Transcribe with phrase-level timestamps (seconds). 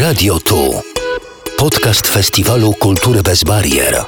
[0.00, 0.82] Radio Tu.
[1.58, 4.04] Podcast Festiwalu Kultury Bez Barier.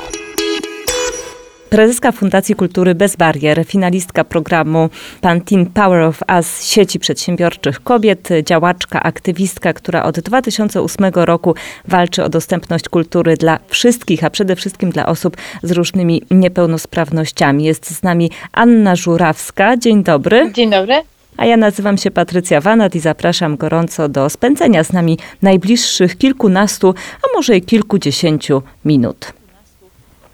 [1.71, 9.03] Prezeska Fundacji Kultury Bez Barier, finalistka programu Pantin Power of Us sieci przedsiębiorczych kobiet, działaczka,
[9.03, 11.55] aktywistka, która od 2008 roku
[11.89, 17.65] walczy o dostępność kultury dla wszystkich, a przede wszystkim dla osób z różnymi niepełnosprawnościami.
[17.65, 19.77] Jest z nami Anna Żurawska.
[19.77, 20.53] Dzień dobry.
[20.55, 21.12] Dzień dobry.
[21.37, 26.95] A ja nazywam się Patrycja Wanat i zapraszam gorąco do spędzenia z nami najbliższych kilkunastu,
[27.23, 29.33] a może i kilkudziesięciu minut.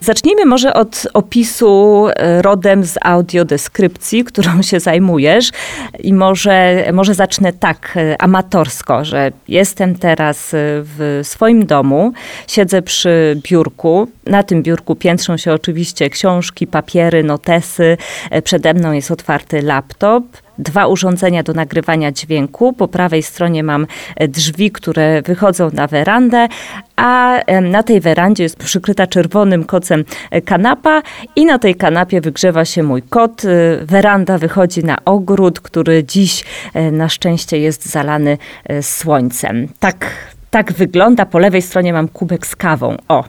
[0.00, 5.50] Zacznijmy może od opisu e, rodem z audiodeskrypcji, którą się zajmujesz.
[5.98, 12.12] I może, może zacznę tak e, amatorsko, że jestem teraz e, w swoim domu,
[12.48, 14.08] siedzę przy biurku.
[14.26, 17.96] Na tym biurku piętrzą się oczywiście książki, papiery, notesy.
[18.44, 20.24] Przede mną jest otwarty laptop
[20.58, 22.72] dwa urządzenia do nagrywania dźwięku.
[22.72, 26.48] Po prawej stronie mam e, drzwi, które wychodzą na werandę,
[26.96, 31.02] a na tej werandzie jest przykryta czerwonym kocem e, kanapa
[31.36, 33.44] i na tej kanapie wygrzewa się mój kot.
[33.44, 33.48] E,
[33.86, 36.44] weranda wychodzi na ogród, który dziś
[36.92, 38.38] na szczęście jest zalany
[38.80, 39.68] słońcem.
[39.78, 40.06] Tak
[40.50, 41.26] tak wygląda.
[41.26, 42.96] Po lewej stronie mam kubek z kawą.
[43.08, 43.24] O,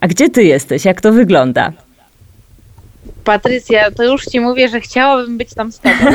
[0.00, 0.84] a gdzie ty jesteś?
[0.84, 1.72] Jak to wygląda?
[3.26, 5.94] Patrycja, to już ci mówię, że chciałabym być tam z tobą.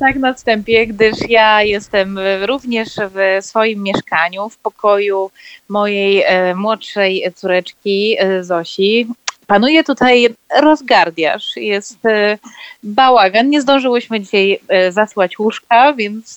[0.00, 5.30] tak na wstępie, gdyż ja jestem również w swoim mieszkaniu, w pokoju
[5.68, 9.06] mojej e, młodszej córeczki e, Zosi.
[9.46, 10.28] Panuje tutaj
[10.60, 12.38] rozgardiaż, jest e,
[12.82, 13.50] bałagan.
[13.50, 16.36] Nie zdążyłyśmy dzisiaj zasłać łóżka, więc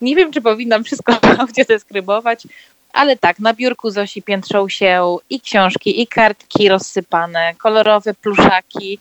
[0.00, 2.46] nie wiem, czy powinnam wszystko audio deskrybować,
[2.92, 8.98] ale tak, na biurku Zosi piętrzą się i książki, i kartki rozsypane, kolorowe pluszaki,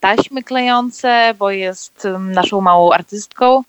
[0.00, 3.62] taśmy klejące, bo jest naszą małą artystką.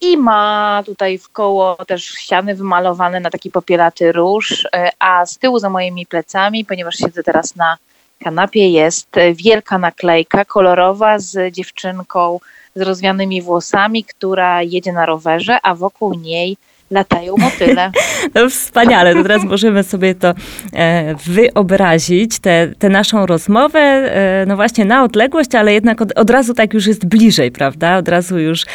[0.00, 5.38] I ma tutaj w koło też ściany wymalowane na taki popielaty róż, e, a z
[5.38, 7.76] tyłu za moimi plecami, ponieważ siedzę teraz na
[8.24, 12.40] kanapie, jest wielka naklejka kolorowa z dziewczynką
[12.74, 16.56] z rozwianymi włosami, która jedzie na rowerze, a wokół niej
[16.90, 17.90] latają motyle.
[18.34, 20.34] No wspaniale, to teraz możemy sobie to
[20.74, 22.38] e, wyobrazić,
[22.78, 26.86] tę naszą rozmowę, e, no właśnie na odległość, ale jednak od, od, razu tak już
[26.86, 27.96] jest bliżej, prawda?
[27.96, 28.66] Od razu już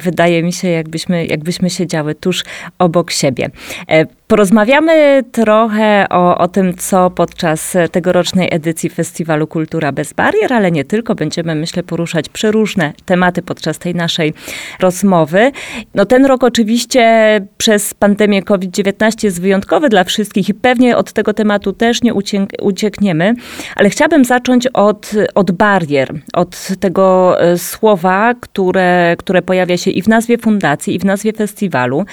[0.00, 2.44] wydaje mi się, jakbyśmy, jakbyśmy siedziały tuż
[2.78, 3.50] obok siebie.
[3.90, 10.70] E, Porozmawiamy trochę o, o tym, co podczas tegorocznej edycji Festiwalu Kultura Bez Barier, ale
[10.70, 11.14] nie tylko.
[11.14, 14.34] Będziemy, myślę, poruszać przeróżne tematy podczas tej naszej
[14.80, 15.52] rozmowy.
[15.94, 21.34] No ten rok oczywiście przez pandemię COVID-19 jest wyjątkowy dla wszystkich i pewnie od tego
[21.34, 22.14] tematu też nie
[22.62, 23.34] uciekniemy,
[23.76, 30.02] ale chciałabym zacząć od, od barier, od tego e, słowa, które, które pojawia się i
[30.02, 32.04] w nazwie fundacji, i w nazwie festiwalu.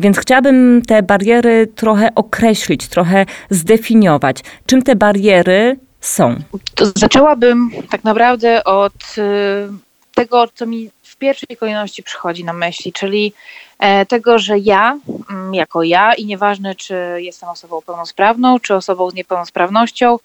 [0.00, 4.40] Więc chciałabym te bariery trochę określić, trochę zdefiniować.
[4.66, 6.36] Czym te bariery są?
[6.74, 13.32] To zaczęłabym tak naprawdę od y, tego, co mi pierwszej kolejności przychodzi na myśli, czyli
[13.78, 14.98] e, tego, że ja,
[15.30, 20.18] mm, jako ja, i nieważne, czy jestem osobą pełnosprawną, czy osobą z niepełnosprawnością,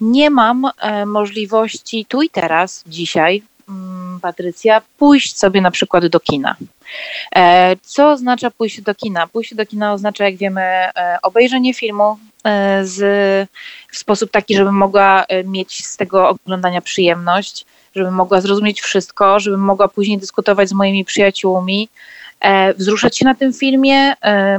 [0.00, 6.20] nie mam e, możliwości tu i teraz, dzisiaj, mm, Patrycja, pójść sobie na przykład do
[6.20, 6.56] kina.
[7.36, 9.26] E, co oznacza pójście do kina?
[9.26, 10.62] Pójście do kina oznacza, jak wiemy,
[11.22, 12.18] obejrzenie filmu
[12.82, 12.98] z,
[13.90, 17.66] w sposób taki, żebym mogła mieć z tego oglądania przyjemność,
[17.96, 21.88] żebym mogła zrozumieć wszystko, żebym mogła później dyskutować z moimi przyjaciółmi,
[22.76, 24.14] wzruszać się na tym filmie,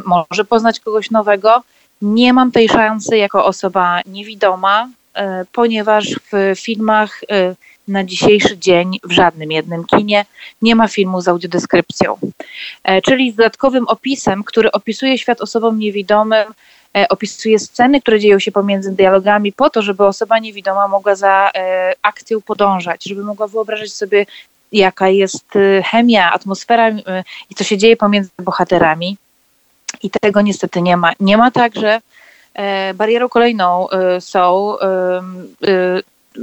[0.06, 1.64] może poznać kogoś nowego.
[2.02, 4.90] Nie mam tej szansy jako osoba niewidoma,
[5.52, 7.22] ponieważ w filmach
[7.88, 10.26] na dzisiejszy dzień w żadnym jednym kinie
[10.62, 12.18] nie ma filmu z audiodeskrypcją.
[12.84, 16.46] E, czyli z dodatkowym opisem, który opisuje świat osobom niewidomym, e,
[17.10, 21.94] opisuje sceny, które dzieją się pomiędzy dialogami, po to, żeby osoba niewidoma mogła za e,
[22.02, 24.26] akcją podążać, żeby mogła wyobrażać sobie,
[24.72, 25.54] jaka jest
[25.86, 26.90] chemia, atmosfera
[27.50, 29.18] i co się dzieje pomiędzy bohaterami.
[30.04, 31.12] I tego niestety nie ma.
[31.20, 32.02] Nie ma także
[32.94, 33.88] barierą kolejną
[34.20, 34.78] są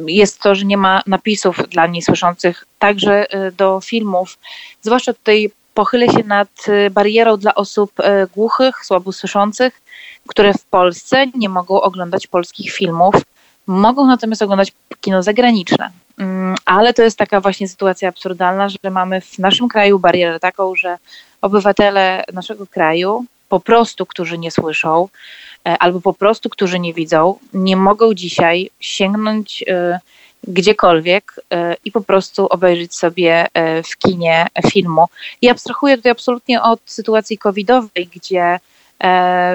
[0.07, 3.27] jest to, że nie ma napisów dla niesłyszących, także
[3.57, 4.39] do filmów.
[4.83, 8.03] Zwłaszcza tutaj pochylę się nad y, barierą dla osób y,
[8.35, 9.81] głuchych, słabo słyszących,
[10.27, 13.15] które w Polsce nie mogą oglądać polskich filmów.
[13.67, 15.91] Mogą natomiast oglądać kino zagraniczne.
[16.19, 20.75] Mm, ale to jest taka właśnie sytuacja absurdalna, że mamy w naszym kraju barierę taką,
[20.75, 20.99] że
[21.43, 25.09] obywatele naszego kraju, po prostu, którzy nie słyszą,
[25.69, 30.01] E, albo po prostu, którzy nie widzą, nie mogą dzisiaj sięgnąć e,
[30.49, 31.35] gdziekolwiek
[31.85, 33.47] i po prostu obejrzeć sobie
[33.91, 35.07] w kinie filmu.
[35.43, 38.59] I abstrahuję tutaj absolutnie od sytuacji covidowej, gdzie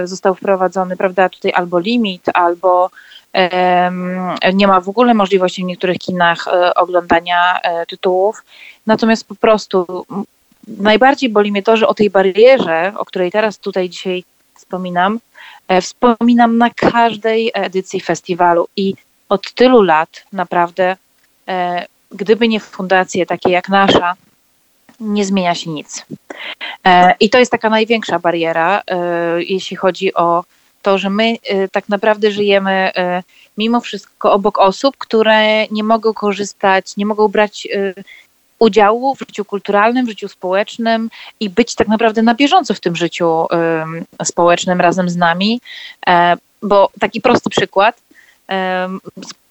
[0.03, 2.89] został wprowadzony, prawda, tutaj albo limit, albo
[4.53, 6.45] nie ma w ogóle możliwości w niektórych kinach
[6.75, 8.43] oglądania tytułów.
[8.85, 10.05] Natomiast po prostu
[10.67, 14.23] najbardziej boli mnie to, że o tej barierze, o której teraz tutaj dzisiaj
[14.55, 15.19] wspominam,
[15.67, 18.95] e, wspominam na każdej edycji festiwalu i
[19.29, 20.95] od tylu lat naprawdę,
[21.47, 24.13] e, gdyby nie fundacje takie jak nasza,
[24.99, 26.05] nie zmienia się nic.
[26.85, 28.81] E, I to jest taka największa bariera,
[29.37, 30.43] jeśli chodzi o
[30.81, 31.37] to, że my
[31.71, 32.91] tak naprawdę żyjemy
[33.57, 37.67] mimo wszystko obok osób, które nie mogą korzystać, nie mogą brać
[38.59, 42.95] udziału w życiu kulturalnym, w życiu społecznym i być tak naprawdę na bieżąco w tym
[42.95, 43.47] życiu
[44.23, 45.61] społecznym razem z nami.
[46.07, 48.01] E, bo taki prosty przykład.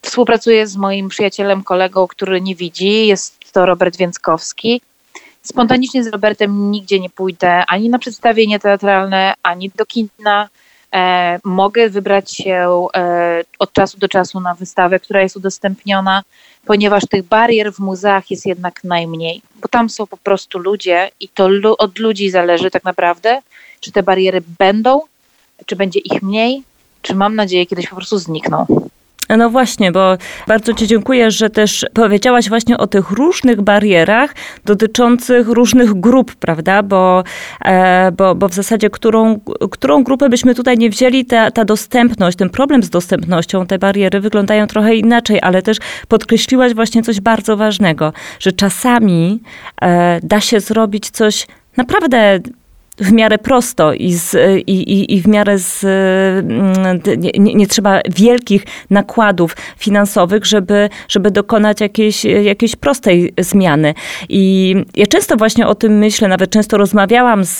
[0.01, 3.07] Współpracuję z moim przyjacielem, kolegą, który nie widzi.
[3.07, 4.81] Jest to Robert Więckowski.
[5.41, 10.49] Spontanicznie z Robertem nigdzie nie pójdę ani na przedstawienie teatralne, ani do kina.
[10.93, 16.23] E, mogę wybrać się e, od czasu do czasu na wystawę, która jest udostępniona
[16.65, 21.29] ponieważ tych barier w muzeach jest jednak najmniej, bo tam są po prostu ludzie i
[21.29, 23.41] to od ludzi zależy tak naprawdę,
[23.79, 25.01] czy te bariery będą,
[25.65, 26.63] czy będzie ich mniej,
[27.05, 28.65] czy mam nadzieję kiedyś po prostu znikną.
[29.29, 30.17] No właśnie, bo
[30.47, 34.35] bardzo Ci dziękuję, że też powiedziałaś właśnie o tych różnych barierach
[34.65, 36.83] dotyczących różnych grup, prawda?
[36.83, 37.23] Bo,
[37.65, 39.39] e, bo, bo w zasadzie, którą,
[39.71, 44.19] którą grupę byśmy tutaj nie wzięli, ta, ta dostępność, ten problem z dostępnością, te bariery
[44.19, 45.77] wyglądają trochę inaczej, ale też
[46.07, 49.41] podkreśliłaś właśnie coś bardzo ważnego, że czasami
[49.81, 51.47] e, da się zrobić coś
[51.77, 52.39] naprawdę
[52.97, 54.35] w miarę prosto i, z,
[54.67, 61.31] i, i, i w miarę z, mm, nie, nie, trzeba wielkich nakładów finansowych, żeby, żeby
[61.31, 63.93] dokonać jakiejś, jakiejś prostej zmiany.
[64.29, 67.57] I ja często właśnie o tym myślę, nawet często rozmawiałam z,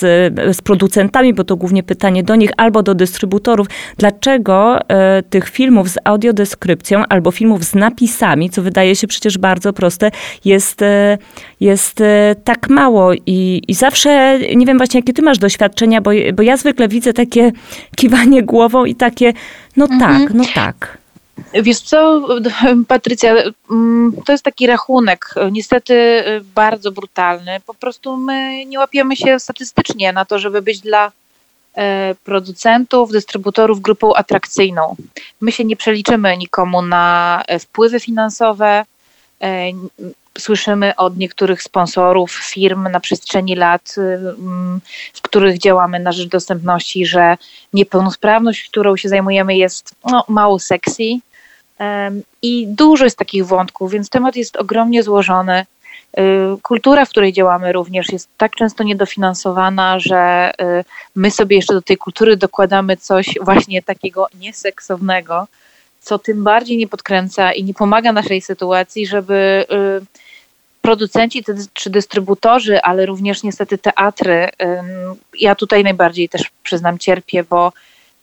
[0.56, 3.66] z producentami, bo to głównie pytanie do nich albo do dystrybutorów,
[3.96, 9.72] dlaczego e, tych filmów z audiodeskrypcją albo filmów z napisami, co wydaje się przecież bardzo
[9.72, 10.10] proste,
[10.44, 10.80] jest,
[11.60, 12.02] jest
[12.44, 13.12] tak mało.
[13.26, 17.12] I, i zawsze, nie wiem właśnie, jakie ty masz doświadczenia, bo, bo ja zwykle widzę
[17.12, 17.52] takie
[17.96, 19.32] kiwanie głową i takie,
[19.76, 20.00] no mhm.
[20.00, 20.98] tak, no tak.
[21.54, 22.28] Wiesz co,
[22.88, 23.34] Patrycja,
[23.70, 26.24] mm, to jest taki rachunek, niestety
[26.54, 27.60] bardzo brutalny.
[27.66, 31.12] Po prostu my nie łapiemy się statystycznie na to, żeby być dla
[31.76, 34.96] e, producentów, dystrybutorów grupą atrakcyjną.
[35.40, 38.84] My się nie przeliczymy nikomu na e, wpływy finansowe,
[39.42, 39.72] e,
[40.38, 44.80] słyszymy od niektórych sponsorów firm na przestrzeni lat, y, mm,
[45.12, 47.36] w których działamy na rzecz dostępności, że
[47.72, 51.02] niepełnosprawność, którą się zajmujemy, jest no, mało sexy.
[52.42, 55.66] I dużo jest takich wątków, więc temat jest ogromnie złożony.
[56.18, 60.84] Y, kultura, w której działamy, również jest tak często niedofinansowana, że y,
[61.16, 65.46] my sobie jeszcze do tej kultury dokładamy coś właśnie takiego nieseksownego,
[66.06, 69.66] co tym bardziej nie podkręca i nie pomaga naszej sytuacji, żeby
[70.82, 74.48] producenci czy dystrybutorzy, ale również niestety teatry.
[75.38, 77.72] Ja tutaj najbardziej też przyznam cierpię, bo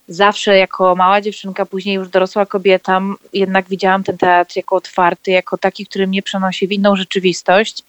[0.08, 3.02] zawsze jako mała dziewczynka, później już dorosła kobieta,
[3.34, 7.84] jednak widziałam ten teatr jako otwarty, jako taki, który mnie przenosi w inną rzeczywistość,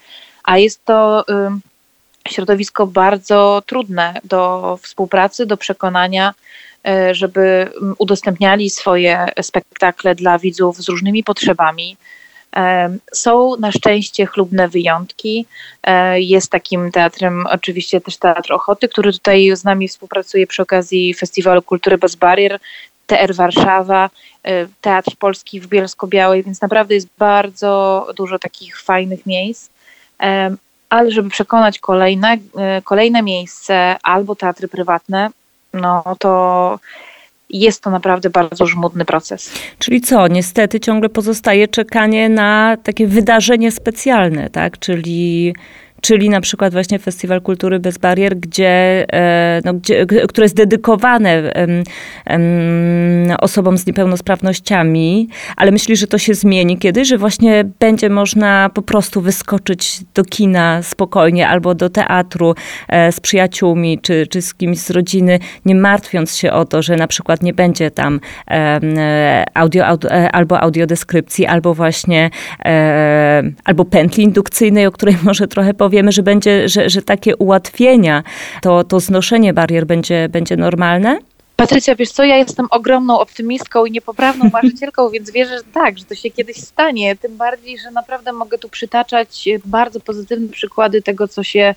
[0.45, 1.25] a jest to
[2.29, 6.35] środowisko bardzo trudne do współpracy, do przekonania,
[7.13, 11.97] żeby udostępniali swoje spektakle dla widzów z różnymi potrzebami.
[13.13, 15.47] Są na szczęście chlubne wyjątki.
[15.83, 21.15] E, jest takim teatrem oczywiście też Teatr Ochoty, który tutaj z nami współpracuje przy okazji
[21.15, 22.61] Festiwalu Kultury Bez Barier,
[23.07, 24.11] TR Warszawa,
[24.43, 29.71] e, Teatr Polski w Bielsko-Białej, więc naprawdę jest bardzo dużo takich fajnych miejsc.
[30.89, 35.31] Ale żeby przekonać kolejne, e, kolejne miejsce albo teatry prywatne,
[35.75, 36.79] no to
[37.51, 39.53] jest to naprawdę bardzo żmudny proces.
[39.79, 44.79] Czyli co, niestety ciągle pozostaje czekanie na takie wydarzenie specjalne, tak?
[44.79, 45.55] Czyli
[46.05, 51.53] czyli na przykład właśnie Festiwal Kultury Bez Barier, gdzie, e, no, gdzie, które jest dedykowane
[53.41, 58.83] osobom z niepełnosprawnościami, ale myślisz, że to się zmieni kiedy, że właśnie będzie można po
[58.83, 62.55] prostu wyskoczyć do kina spokojnie albo do teatru
[62.89, 66.97] e, z przyjaciółmi czy, czy z kimś z rodziny, nie martwiąc się o to, że
[66.97, 68.21] na przykład nie będzie tam
[69.55, 72.31] audio, audio albo audiodeskrypcji, albo właśnie
[73.65, 78.23] albo pętli indukcyjnej, o której może trochę powiem, wiemy, że będzie, że, że takie ułatwienia,
[78.63, 81.19] to, to znoszenie barier będzie, będzie normalne?
[81.57, 86.05] Patrycja, wiesz co, ja jestem ogromną optymistką i niepoprawną marzycielką, więc wierzę, że tak, że
[86.05, 87.17] to się kiedyś stanie.
[87.17, 91.75] Tym bardziej, że naprawdę mogę tu przytaczać bardzo pozytywne przykłady tego, co się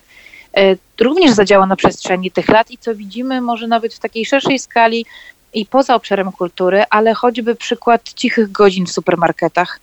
[0.56, 4.58] e, również zadziała na przestrzeni tych lat i co widzimy może nawet w takiej szerszej
[4.58, 5.06] skali
[5.54, 9.80] i poza obszarem kultury, ale choćby przykład cichych godzin w supermarketach.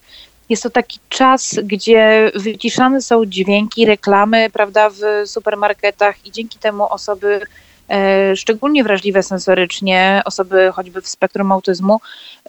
[0.49, 6.83] Jest to taki czas, gdzie wyciszane są dźwięki, reklamy, prawda, w supermarketach i dzięki temu
[6.89, 7.41] osoby
[7.89, 11.99] E, szczególnie wrażliwe sensorycznie, osoby choćby w spektrum autyzmu,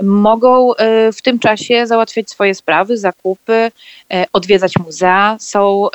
[0.03, 3.71] mogą e, w tym czasie załatwiać swoje sprawy, zakupy,
[4.13, 5.37] e, odwiedzać muzea.
[5.41, 5.89] Są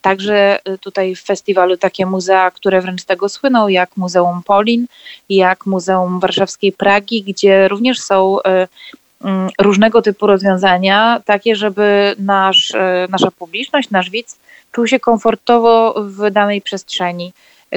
[0.00, 4.86] także tutaj w festiwalu takie muzea, które wręcz z tego słyną, jak Muzeum Polin,
[5.28, 8.38] jak Muzeum Warszawskiej Pragi, gdzie również są
[9.60, 12.72] różnego typu rozwiązania, takie, żeby nasz,
[13.08, 14.38] nasza publiczność, nasz widz
[14.74, 17.32] czuł się komfortowo w danej przestrzeni.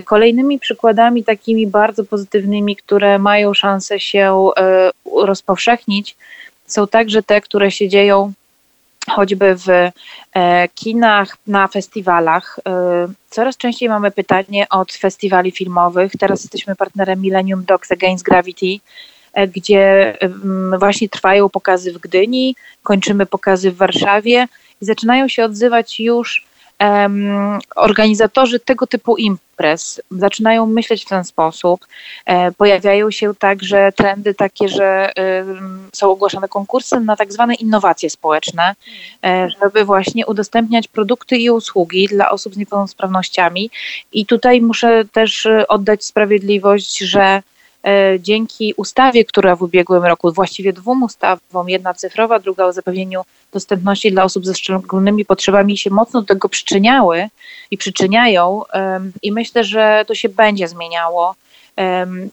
[0.06, 6.16] Kolejnymi przykładami takimi bardzo pozytywnymi, które mają szansę się e, rozpowszechnić,
[6.68, 8.34] są także te, które się dzieją
[9.10, 12.60] choćby w e, kinach, na festiwalach.
[12.68, 16.12] E, coraz częściej mamy pytanie od festiwali filmowych.
[16.20, 18.80] Teraz jesteśmy partnerem Millennium Dogs Against Gravity,
[19.56, 20.18] gdzie
[20.80, 24.48] właśnie trwają pokazy w Gdyni, kończymy pokazy w Warszawie
[24.82, 26.48] i zaczynają się odzywać już
[26.80, 31.88] um, organizatorzy tego typu imprez zaczynają myśleć w ten sposób.
[32.26, 38.10] E, pojawiają się także trendy takie, że um, są ogłaszane konkursy na tak zwane innowacje
[38.10, 38.76] społeczne,
[39.26, 43.70] e, żeby właśnie udostępniać produkty i usługi dla osób z niepełnosprawnościami.
[44.12, 47.42] I tutaj muszę też oddać sprawiedliwość, że E,
[48.20, 53.22] dzięki ustawie, która w ubiegłym roku, właściwie dwóm ustawom, jedna cyfrowa, druga o zapewnieniu
[53.54, 57.28] dostępności dla osób ze szczególnymi potrzebami się mocno do tego przyczyniały
[57.72, 58.62] i przyczyniają
[59.24, 61.36] i myślę, że to się będzie zmieniało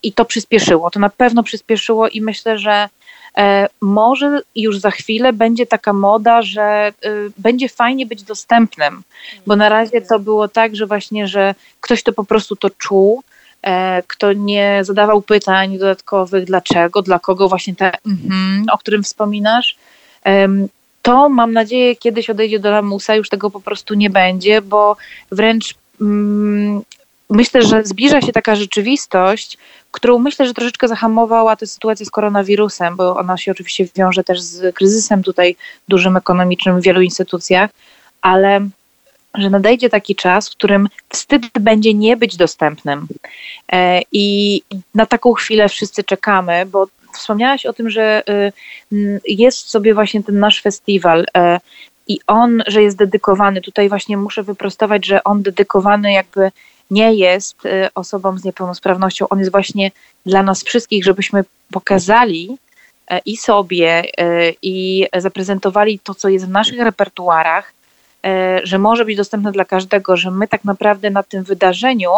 [0.03, 2.89] i to przyspieszyło, to na pewno przyspieszyło i myślę, że
[3.39, 9.03] e, może już za chwilę będzie taka moda, że y, będzie fajnie być dostępnym,
[9.47, 13.23] bo na razie to było tak, że właśnie, że ktoś to po prostu to czuł,
[13.23, 13.34] E,
[14.07, 19.77] kto nie zadawał pytań dodatkowych, dlaczego, dla kogo właśnie te, mm, o którym wspominasz,
[21.03, 24.97] to mam nadzieję kiedyś odejdzie do lamusa, już tego po prostu nie będzie, bo
[25.33, 26.83] wręcz mm,
[27.31, 29.59] myślę, że zbliża się taka rzeczywistość,
[29.91, 34.41] którą myślę, że troszeczkę zahamowała tę sytuację z koronawirusem, bo ona się oczywiście wiąże też
[34.41, 35.57] z kryzysem tutaj
[35.89, 37.71] dużym ekonomicznym w wielu instytucjach,
[38.23, 38.69] ale
[39.35, 43.07] że nadejdzie taki czas, w którym wstyd będzie nie być dostępnym.
[43.73, 44.63] E, I
[44.95, 48.23] na taką chwilę wszyscy czekamy, bo wspomniałaś o tym, że
[48.93, 51.61] y, jest sobie właśnie ten nasz festiwal e,
[52.09, 53.61] i on, że jest dedykowany.
[53.61, 56.51] Tutaj właśnie muszę wyprostować, że on dedykowany jakby
[56.91, 59.29] nie jest y, osobom z niepełnosprawnością.
[59.29, 59.91] On jest właśnie
[60.27, 62.57] dla nas wszystkich, żebyśmy pokazali
[63.09, 64.05] e, i sobie,
[64.63, 67.73] i zaprezentowali to, co jest w naszych repertuarach,
[68.63, 72.11] że może być dostępne dla każdego, że my tak naprawdę na tym wydarzeniu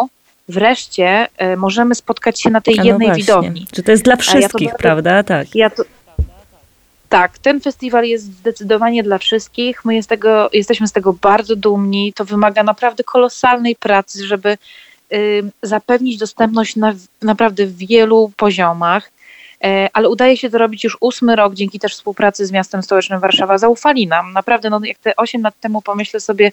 [0.49, 3.23] wreszcie e, możemy spotkać się na tej no jednej właśnie.
[3.23, 3.67] widowni.
[3.71, 5.23] Czy to jest dla wszystkich, ja to, prawda?
[5.23, 5.55] Tak.
[5.55, 5.83] Ja to,
[7.09, 9.85] tak, ten festiwal jest zdecydowanie dla wszystkich.
[9.85, 12.13] My jest tego, jesteśmy z tego bardzo dumni.
[12.13, 14.57] To wymaga naprawdę kolosalnej pracy, żeby
[15.13, 19.11] y, zapewnić dostępność na naprawdę wielu poziomach.
[19.63, 23.19] E, ale udaje się to robić już ósmy rok dzięki też współpracy z miastem stołecznym
[23.19, 23.57] Warszawa.
[23.57, 24.33] Zaufali nam.
[24.33, 26.51] Naprawdę, no, jak te osiem lat temu pomyślę sobie,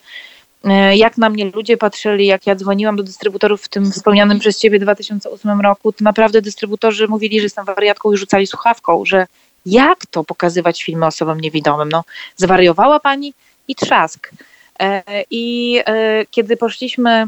[0.64, 4.58] e, jak na mnie ludzie patrzyli, jak ja dzwoniłam do dystrybutorów w tym wspomnianym przez
[4.58, 9.26] ciebie 2008 roku, to naprawdę dystrybutorzy mówili, że jestem wariatką i rzucali słuchawką, że
[9.66, 11.88] jak to pokazywać filmy osobom niewidomym?
[11.88, 12.04] No,
[12.36, 13.34] zwariowała pani
[13.68, 14.30] i trzask.
[14.80, 15.80] E, I
[16.30, 17.26] kiedy poszliśmy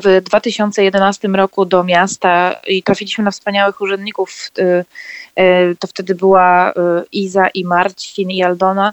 [0.00, 4.50] w 2011 roku do miasta i trafiliśmy na wspaniałych urzędników.
[4.58, 4.84] Y,
[5.42, 6.74] y, to wtedy była y,
[7.12, 8.92] Iza i Marcin i Aldona.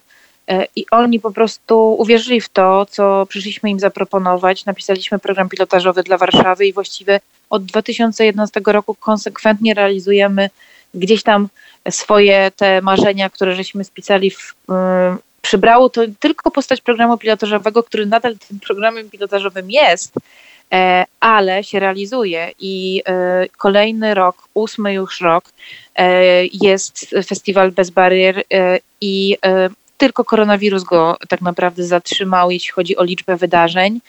[0.75, 4.65] I oni po prostu uwierzyli w to, co przyszliśmy im zaproponować.
[4.65, 10.49] Napisaliśmy program pilotażowy dla Warszawy i właściwie od 2011 roku konsekwentnie realizujemy
[10.93, 11.47] gdzieś tam
[11.89, 14.55] swoje te marzenia, które żeśmy spisali w,
[15.41, 20.13] przybrało to tylko postać programu pilotażowego, który nadal tym programem pilotażowym jest,
[21.19, 25.45] ale się realizuje i e, kolejny rok, ósmy już rok,
[25.95, 28.43] e, jest festiwal bez barier
[29.01, 29.37] i
[29.97, 34.01] tylko koronawirus go tak naprawdę zatrzymał, jeśli chodzi o liczbę wydarzeń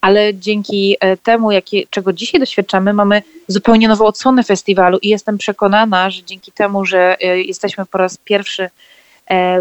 [0.00, 6.10] ale dzięki temu, jakie, czego dzisiaj doświadczamy, mamy zupełnie nową odsłonę festiwalu i jestem przekonana,
[6.10, 8.68] że dzięki temu, że jesteśmy po raz pierwszy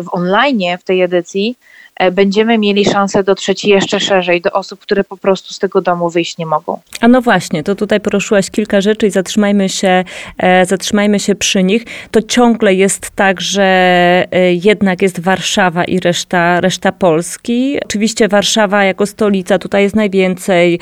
[0.01, 5.03] w online w tej edycji, e, będziemy mieli szansę dotrzeć jeszcze szerzej do osób, które
[5.03, 6.79] po prostu z tego domu wyjść nie mogą.
[7.01, 10.03] A no właśnie, to tutaj poruszyłaś kilka rzeczy i zatrzymajmy się,
[10.37, 11.85] e, zatrzymajmy się przy nich.
[12.11, 13.63] To ciągle jest tak, że
[14.31, 17.77] e, jednak jest Warszawa i reszta, reszta Polski.
[17.85, 20.79] Oczywiście Warszawa jako stolica, tutaj jest najwięcej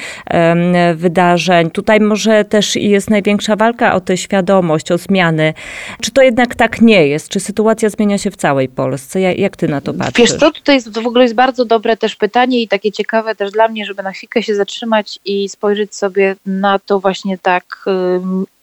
[0.95, 1.71] wydarzeń.
[1.71, 5.53] Tutaj może też jest największa walka o tę świadomość, o zmiany.
[6.01, 7.29] Czy to jednak tak nie jest?
[7.29, 9.21] Czy sytuacja zmienia się w całej Polsce?
[9.21, 10.31] Jak ty na to patrzysz?
[10.31, 13.51] Wiesz co, tutaj jest, w ogóle jest bardzo dobre też pytanie i takie ciekawe też
[13.51, 17.85] dla mnie, żeby na chwilkę się zatrzymać i spojrzeć sobie na to właśnie tak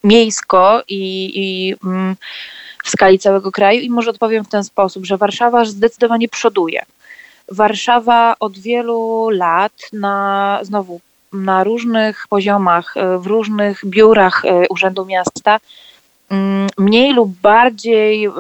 [0.05, 1.77] miejsko i, i y,
[2.85, 6.83] w skali całego kraju i może odpowiem w ten sposób, że Warszawa zdecydowanie przoduje.
[7.49, 11.01] Warszawa od wielu lat na znowu
[11.33, 15.61] na różnych poziomach, y, w różnych biurach y, Urzędu Miasta,
[16.31, 18.31] mm, mniej lub bardziej, y,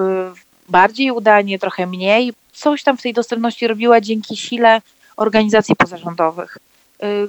[0.68, 4.82] bardziej udanie, trochę mniej, coś tam w tej dostępności robiła dzięki sile
[5.16, 6.58] organizacji pozarządowych.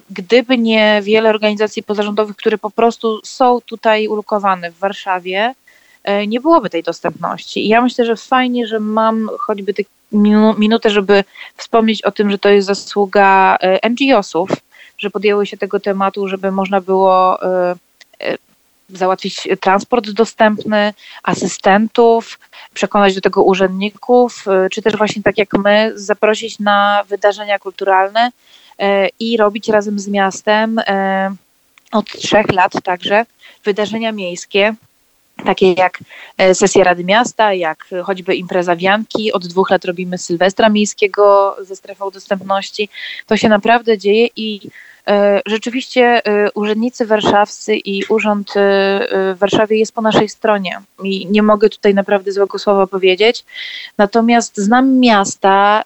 [0.09, 5.55] Gdyby nie wiele organizacji pozarządowych, które po prostu są tutaj ulokowane w Warszawie,
[6.27, 7.65] nie byłoby tej dostępności.
[7.65, 9.83] I ja myślę, że fajnie, że mam choćby tę
[10.57, 11.23] minutę, żeby
[11.57, 13.57] wspomnieć o tym, że to jest zasługa
[13.89, 14.49] NGO-sów,
[14.97, 17.39] że podjęły się tego tematu, żeby można było
[18.89, 22.39] załatwić transport dostępny, asystentów,
[22.75, 28.31] przekonać do tego urzędników, e, czy też właśnie tak jak my, zaprosić na wydarzenia kulturalne
[29.19, 30.81] i robić razem z miastem
[31.91, 33.25] od trzech lat także
[33.63, 34.75] wydarzenia miejskie,
[35.45, 35.99] takie jak
[36.53, 39.33] sesja Rady Miasta, jak choćby impreza Wianki.
[39.33, 42.89] Od dwóch lat robimy Sylwestra Miejskiego ze strefą dostępności.
[43.27, 44.59] To się naprawdę dzieje i
[45.45, 48.53] rzeczywiście e, urzędnicy warszawscy i urząd e,
[49.33, 53.45] w Warszawie jest po naszej stronie i nie mogę tutaj naprawdę złego słowa powiedzieć.
[53.97, 55.83] Natomiast znam miasta,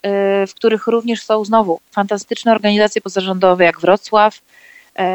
[0.47, 4.41] w których również są znowu fantastyczne organizacje pozarządowe jak Wrocław,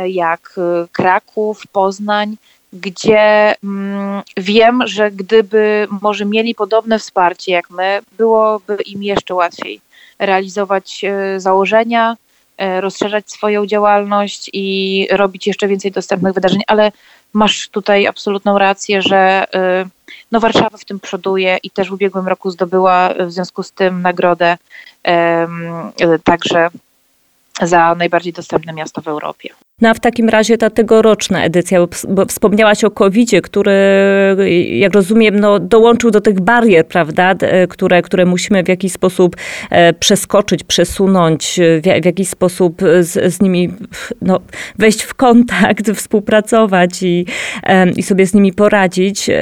[0.07, 0.55] jak
[0.93, 2.37] Kraków, Poznań,
[2.73, 9.81] gdzie mm, wiem, że gdyby może mieli podobne wsparcie jak my, byłoby im jeszcze łatwiej
[10.19, 11.05] realizować
[11.37, 12.24] założenia, E,
[12.59, 16.93] rozszerzać swoją działalność i robić jeszcze więcej dostępnych wydarzeń, ale
[17.33, 19.87] masz tutaj absolutną rację, że e,
[20.33, 24.03] no Warszawa w tym przoduje i też w ubiegłym roku zdobyła w związku z tym
[24.03, 24.57] nagrodę
[26.25, 26.69] także
[27.63, 29.49] za najbardziej dostępne miasto w Europie.
[29.81, 33.73] No a w takim razie ta tegoroczna edycja, bo wspomniałaś o covid który,
[34.71, 37.35] jak rozumiem, no, dołączył do tych barier, prawda,
[37.69, 39.37] które, które musimy w jakiś sposób
[39.71, 43.73] e, przeskoczyć, przesunąć, w, jakiś sposób z, z nimi
[44.23, 44.41] no,
[44.79, 47.27] wejść w kontakt, współpracować i,
[47.97, 49.31] i sobie z nimi poradzić.
[49.31, 49.35] E,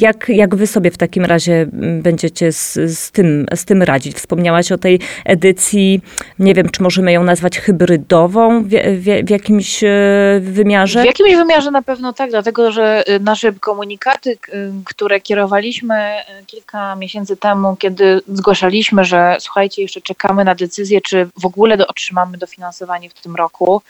[0.00, 1.66] jak, jak wy sobie w takim razie
[2.02, 4.16] będziecie z, z, tym, z tym radzić?
[4.16, 6.00] Wspomniałaś o tej edycji,
[6.38, 11.02] nie wiem, czy możemy ją nazwać hybrydową w, w, w jakimś e, wymiarze?
[11.02, 14.38] W jakimś wymiarze na pewno tak, dlatego że e, nasze komunikaty,
[14.84, 21.28] które kierowaliśmy e, kilka miesięcy temu, kiedy zgłaszaliśmy, że słuchajcie, jeszcze czekamy na decyzję, czy
[21.40, 23.82] w ogóle otrzymamy dofinansowanie w tym roku,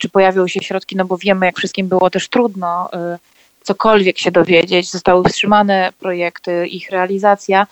[0.00, 2.90] czy pojawią się środki, no bo wiemy, jak wszystkim było też trudno
[3.62, 7.66] cokolwiek się dowiedzieć, zostały wstrzymane projekty, ich realizacja.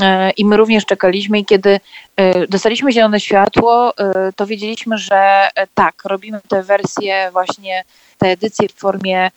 [0.00, 1.80] E, I my również czekaliśmy i kiedy
[2.16, 7.84] e, dostaliśmy zielone światło, e, to wiedzieliśmy, że tak, robimy tę wersję właśnie,
[8.18, 9.30] tę edycję w formie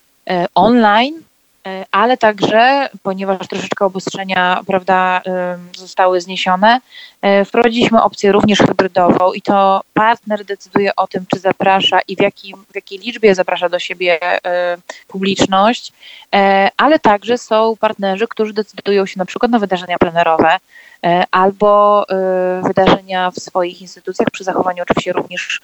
[0.55, 1.23] online,
[1.91, 5.21] ale także, ponieważ troszeczkę obostrzenia prawda,
[5.77, 6.79] zostały zniesione,
[7.21, 12.21] e, wprowadziliśmy opcję również hybrydową i to partner decyduje o tym, czy zaprasza i w,
[12.21, 15.93] jakim, w jakiej liczbie zaprasza do siebie e, publiczność,
[16.77, 20.57] ale także są partnerzy, którzy decydują się na przykład na wydarzenia plenerowe
[21.31, 22.05] albo
[22.63, 25.61] wydarzenia w swoich instytucjach przy zachowaniu oczywiście również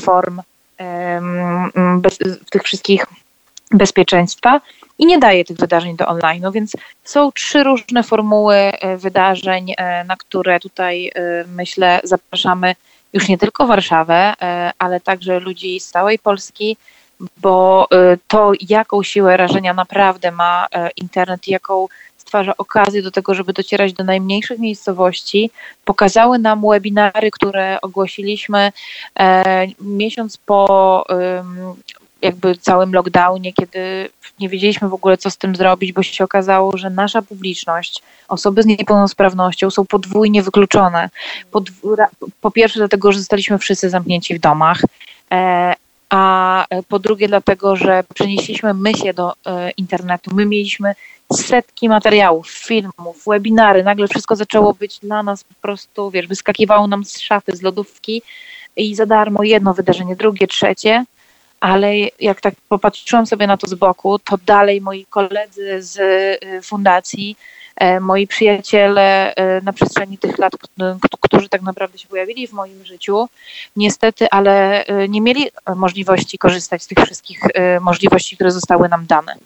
[0.00, 0.42] form
[2.46, 3.06] w tych wszystkich
[3.70, 4.60] bezpieczeństwa
[4.98, 6.42] i nie daje tych wydarzeń do online.
[6.42, 6.72] No więc
[7.04, 12.74] są trzy różne formuły e, wydarzeń, e, na które tutaj e, myślę zapraszamy
[13.12, 14.34] już nie tylko Warszawę,
[14.78, 16.76] ale także ludzi z całej Polski,
[17.36, 17.88] bo
[18.28, 24.04] to jaką siłę rażenia naprawdę ma internet jaką stwarza okazję do tego, żeby docierać do
[24.04, 25.50] najmniejszych miejscowości.
[25.84, 28.72] Pokazały nam webinary, które ogłosiliśmy
[29.80, 31.04] miesiąc po
[32.22, 34.08] jakby całym lockdownie, kiedy
[34.40, 38.62] nie wiedzieliśmy w ogóle, co z tym zrobić, bo się okazało, że nasza publiczność, osoby
[38.62, 41.10] z niepełnosprawnością są podwójnie wykluczone.
[42.40, 44.80] po pierwsze, dlatego, że zostaliśmy wszyscy zamknięci w domach.
[45.32, 45.74] E,
[46.10, 49.32] a po drugie dlatego, że przenieśliśmy myśl do
[49.76, 50.34] internetu.
[50.34, 50.94] My mieliśmy
[51.32, 57.04] setki materiałów, filmów, webinary, nagle wszystko zaczęło być dla nas po prostu, wiesz, wyskakiwało nam
[57.04, 58.22] z szafy, z lodówki
[58.76, 61.04] i za darmo jedno wydarzenie, drugie, trzecie,
[61.66, 66.62] ale jak tak popatrzyłam sobie na to z boku, to dalej moi koledzy z y,
[66.62, 67.36] fundacji,
[67.76, 70.52] e, moi przyjaciele e, na przestrzeni tych lat,
[71.20, 73.28] którzy tak naprawdę się pojawili w moim życiu,
[73.76, 77.40] niestety, ale e, nie mieli możliwości korzystać z tych wszystkich
[77.80, 79.36] możliwości, które zostały nam dane.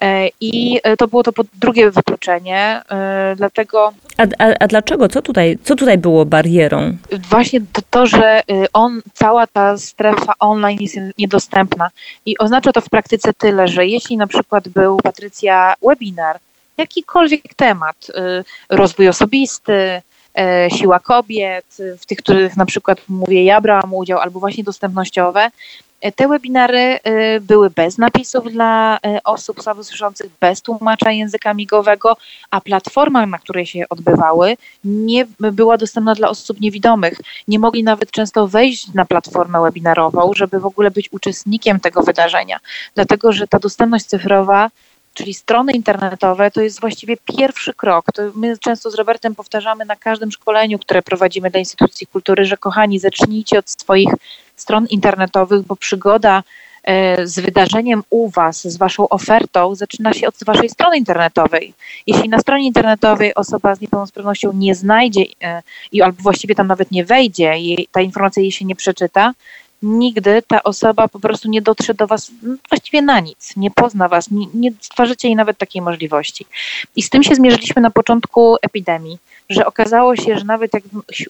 [0.00, 3.92] E, I e, to było to drugie wykluczenie, e, dlatego...
[4.16, 5.08] A, a, a, dlaczego?
[5.08, 6.96] Co tutaj, co tutaj było barierą?
[7.30, 11.90] Właśnie to, to, że on, cała ta strefa online jest niedostępna
[12.26, 16.38] i oznacza to w praktyce tyle, że jeśli na przykład był Patrycja webinar,
[16.76, 18.06] jakikolwiek temat,
[18.68, 20.02] rozwój osobisty,
[20.78, 21.66] siła kobiet,
[22.00, 25.50] w tych, których na przykład mówię ja brałam udział, albo właśnie dostępnościowe,
[26.16, 26.98] te webinary
[27.36, 32.16] y, były bez napisów dla y, osób słabosłyszących, bez tłumacza języka migowego,
[32.50, 37.20] a platforma, na której się odbywały, nie była dostępna dla osób niewidomych.
[37.48, 42.58] Nie mogli nawet często wejść na platformę webinarową, żeby w ogóle być uczestnikiem tego wydarzenia,
[42.94, 44.70] dlatego że ta dostępność cyfrowa
[45.14, 48.06] czyli strony internetowe, to jest właściwie pierwszy krok.
[48.14, 52.56] To my często z Robertem powtarzamy na każdym szkoleniu, które prowadzimy dla instytucji kultury, że
[52.56, 54.08] kochani, zacznijcie od swoich
[54.56, 56.42] stron internetowych, bo przygoda
[56.84, 61.74] e, z wydarzeniem u Was, z Waszą ofertą, zaczyna się od Waszej strony internetowej.
[62.06, 66.90] Jeśli na stronie internetowej osoba z niepełnosprawnością nie znajdzie e, i albo właściwie tam nawet
[66.90, 67.54] nie wejdzie,
[67.92, 69.32] ta informacja jej się nie przeczyta,
[69.82, 72.30] nigdy ta osoba po prostu nie dotrze do Was
[72.68, 76.46] właściwie na nic, nie pozna Was, nie, nie stwarzycie jej nawet takiej możliwości.
[76.96, 79.18] I z tym się zmierzyliśmy na początku epidemii,
[79.50, 80.82] że okazało się, że nawet jak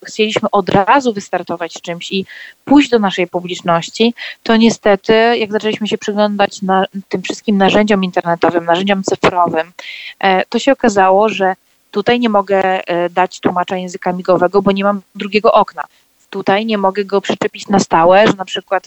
[0.06, 2.26] chcieliśmy od razu wystartować z czymś i
[2.64, 8.64] pójść do naszej publiczności, to niestety, jak zaczęliśmy się przyglądać na tym wszystkim narzędziom internetowym,
[8.64, 9.72] narzędziom cyfrowym,
[10.18, 11.54] e, to się okazało, że
[11.90, 15.82] tutaj nie mogę e, dać tłumacza języka migowego, bo nie mam drugiego okna
[16.31, 18.85] tutaj nie mogę go przyczepić na stałe, że na przykład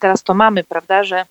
[0.00, 1.26] teraz to mamy, prawda, że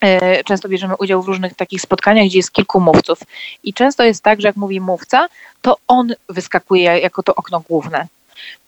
[0.00, 3.18] e, często bierzemy udział w różnych takich spotkaniach, gdzie jest kilku mówców.
[3.64, 5.26] I często jest tak, że jak mówi mówca,
[5.62, 8.06] to on wyskakuje jako to okno główne.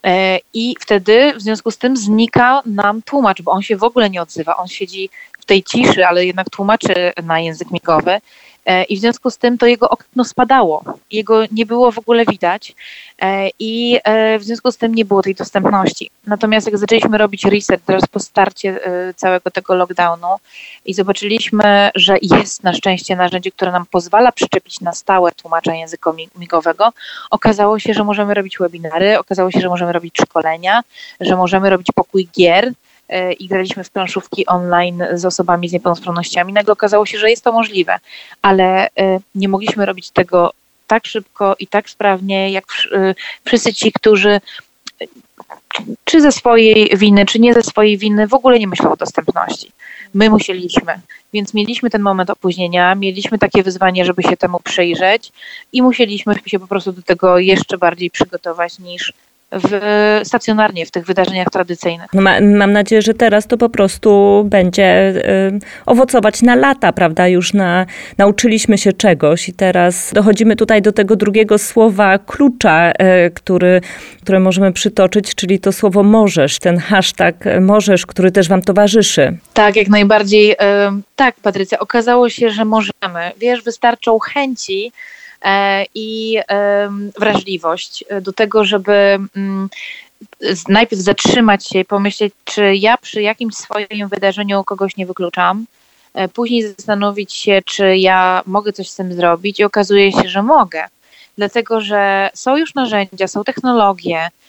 [0.05, 4.11] E, I wtedy w związku z tym znika nam tłumacz, bo on się w ogóle
[4.11, 4.57] nie odzywa.
[4.57, 8.21] On siedzi w tej ciszy, ale jednak tłumaczy na język migowy.
[8.67, 10.85] E, i w związku z tym to jego okno spadało.
[11.11, 12.75] Jego nie było w ogóle widać
[13.23, 16.11] e, i e, w związku z tym nie było tej dostępności.
[16.27, 18.81] Natomiast jak zaczęliśmy robić reset teraz po starcie
[19.17, 20.29] całego tego lockdownu
[20.85, 26.13] i zobaczyliśmy, że jest na szczęście narzędzie, które nam pozwala przyczepić na stałe tłumacza języka
[26.39, 26.93] migowego,
[27.31, 30.83] okazało się, że możemy robić webinary, okazało się, że możemy robić szkolenia,
[31.21, 32.73] że możemy robić pokój gier,
[33.33, 36.53] i graliśmy w planszówki online z osobami z niepełnosprawnościami.
[36.53, 37.99] Nagle okazało się, że jest to możliwe,
[38.43, 40.53] ale e, nie mogliśmy robić tego
[40.87, 44.41] tak szybko i tak sprawnie, jak e, wszyscy ci, którzy
[46.05, 49.73] czy ze swojej winy, czy nie ze swojej winy, w ogóle nie myślą o dostępności.
[50.15, 51.01] My musieliśmy,
[51.33, 55.33] więc mieliśmy ten moment opóźnienia, mieliśmy takie wyzwanie, żeby się temu przyjrzeć
[55.73, 59.13] i musieliśmy się po prostu do tego jeszcze bardziej przygotować niż
[59.53, 59.81] w,
[60.25, 62.07] stacjonarnie w tych wydarzeniach tradycyjnych.
[62.13, 67.29] No ma, mam nadzieję, że teraz to po prostu będzie y, owocować na lata, prawda?
[67.29, 67.87] Już na,
[68.19, 72.95] nauczyliśmy się czegoś i teraz dochodzimy tutaj do tego drugiego słowa klucza, y,
[73.31, 73.81] który,
[74.23, 79.37] które możemy przytoczyć, czyli to słowo możesz, ten hashtag możesz, który też wam towarzyszy.
[79.53, 80.53] Tak, jak najbardziej.
[80.53, 80.57] Y,
[81.17, 83.33] tak, Patrycja, okazało się, że możemy.
[83.41, 84.93] Wiesz, wystarczą chęci,
[85.95, 86.39] i
[87.19, 89.69] wrażliwość do tego, żeby mm,
[90.69, 95.67] najpierw zatrzymać się i pomyśleć, czy ja przy jakimś swoim wydarzeniu kogoś nie wykluczam,
[96.15, 100.43] e, później zastanowić się, czy ja mogę coś z tym zrobić i okazuje się, że
[100.43, 100.85] mogę.
[101.39, 104.42] Dlatego, że są już narzędzia, są technologie, E,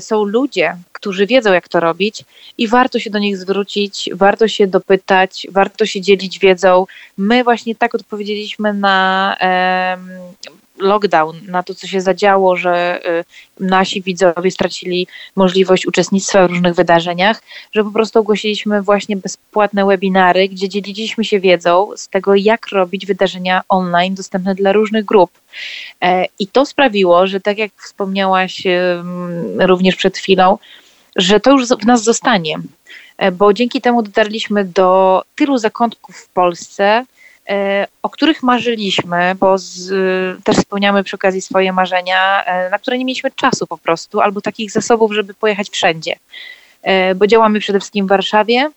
[0.00, 2.24] są ludzie, którzy wiedzą, jak to robić
[2.58, 6.86] i warto się do nich zwrócić, warto się dopytać, warto się dzielić wiedzą.
[7.18, 9.36] My właśnie tak odpowiedzieliśmy na
[10.78, 13.00] lockdown, na to, co się zadziało, że
[13.60, 15.06] y, nasi widzowie stracili
[15.36, 21.40] możliwość uczestnictwa w różnych wydarzeniach, że po prostu ogłosiliśmy właśnie bezpłatne webinary, gdzie dzieliliśmy się
[21.40, 25.30] wiedzą z tego, jak robić wydarzenia online dostępne dla różnych grup.
[26.00, 28.62] E, I to sprawiło, że tak jak wspomniałaś
[29.58, 30.58] również przed chwilą,
[31.16, 32.56] że to już w nas zostanie,
[33.18, 37.04] e, bo dzięki temu dotarliśmy do tylu zakątków w Polsce,
[38.02, 39.92] o których marzyliśmy, bo z,
[40.44, 44.40] też spełniamy przy okazji swoje marzenia, e, na które nie mieliśmy czasu po prostu, albo
[44.40, 46.16] takich zasobów, żeby pojechać wszędzie.
[46.82, 48.70] E, bo działamy przede wszystkim w Warszawie,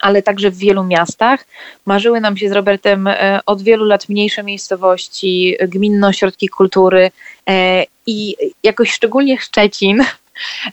[0.00, 1.46] ale także w wielu miastach.
[1.86, 7.10] Marzyły nam się z Robertem e, od wielu lat mniejsze miejscowości, gminne ośrodki kultury
[7.48, 10.04] e, i jakoś szczególnie Szczecin.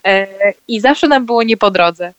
[0.06, 0.28] E,
[0.68, 2.14] I zawsze nam było nie po drodze.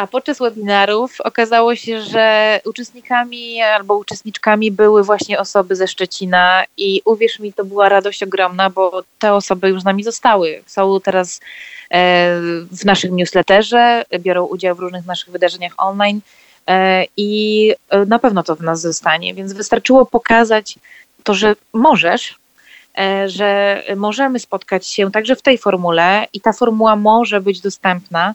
[0.00, 7.02] A podczas webinarów okazało się, że uczestnikami albo uczestniczkami były właśnie osoby ze Szczecina i
[7.04, 10.62] uwierz mi, to była radość ogromna, bo te osoby już z nami zostały.
[10.66, 11.40] Są teraz
[12.70, 16.20] w naszym newsletterze, biorą udział w różnych naszych wydarzeniach online
[16.66, 19.34] e, i e, na pewno to w nas zostanie.
[19.34, 20.74] Więc wystarczyło pokazać
[21.24, 22.38] to, że możesz,
[22.98, 28.34] e, że możemy spotkać się także w tej formule i ta formuła może być dostępna.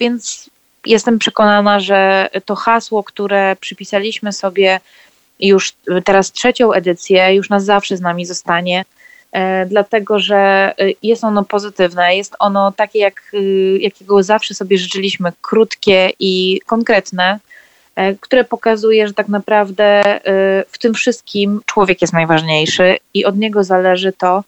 [0.00, 0.50] Więc
[0.86, 4.80] jestem przekonana, że to hasło, które przypisaliśmy sobie
[5.40, 5.72] już
[6.04, 8.84] teraz trzecią edycję, już na zawsze z nami zostanie.
[9.32, 13.38] E, dlatego że e, jest ono pozytywne, jest ono takie, jak, e,
[13.78, 17.38] jakiego zawsze sobie życzyliśmy, krótkie i konkretne,
[18.20, 20.02] które pokazuje, że tak naprawdę
[20.68, 24.44] w tym wszystkim człowiek jest najważniejszy i od niego zależy to,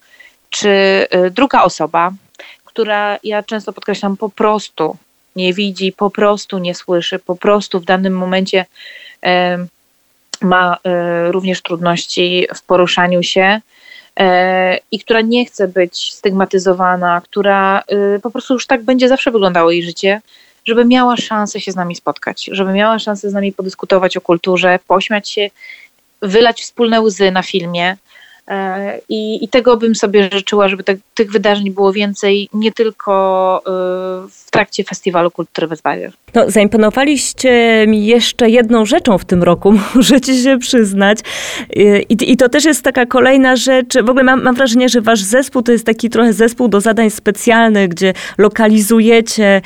[0.49, 2.11] czy druga osoba,
[2.65, 4.97] która ja często podkreślam, po prostu
[5.35, 8.65] nie widzi, po prostu nie słyszy, po prostu w danym momencie
[10.41, 10.77] ma
[11.31, 13.61] również trudności w poruszaniu się,
[14.19, 17.83] E, i która nie chce być stygmatyzowana, która
[18.15, 20.21] y, po prostu już tak będzie zawsze wyglądało jej życie,
[20.65, 24.79] żeby miała szansę się z nami spotkać, żeby miała szansę z nami podyskutować o kulturze,
[24.87, 25.49] pośmiać się,
[26.21, 28.10] wylać wspólne łzy na filmie, E,
[29.09, 33.69] I, I, tego bym sobie życzyła, żeby te, tych wydarzeń było więcej, nie tylko e,
[34.29, 35.81] w trakcie Festiwalu Kultury bez.
[36.35, 41.19] No, zaimponowaliście mi jeszcze jedną rzeczą w tym roku, możecie się przyznać.
[42.09, 43.93] I, i to też jest taka kolejna rzecz.
[44.03, 47.09] W ogóle mam, mam, wrażenie, że wasz zespół to jest taki trochę zespół do zadań
[47.09, 49.61] specjalnych, gdzie lokalizujecie